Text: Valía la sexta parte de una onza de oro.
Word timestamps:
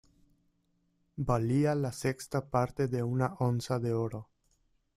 Valía 1.17 1.75
la 1.75 1.91
sexta 1.91 2.49
parte 2.49 2.87
de 2.87 3.03
una 3.03 3.35
onza 3.37 3.77
de 3.77 3.93
oro. 3.93 4.29